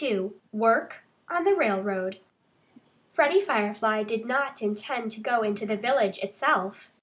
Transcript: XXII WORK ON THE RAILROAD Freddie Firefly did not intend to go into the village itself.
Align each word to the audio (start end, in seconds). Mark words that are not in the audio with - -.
XXII 0.03 0.31
WORK 0.51 1.03
ON 1.29 1.43
THE 1.43 1.53
RAILROAD 1.53 2.17
Freddie 3.11 3.41
Firefly 3.41 4.01
did 4.01 4.25
not 4.25 4.59
intend 4.63 5.11
to 5.11 5.21
go 5.21 5.43
into 5.43 5.67
the 5.67 5.77
village 5.77 6.17
itself. 6.23 6.91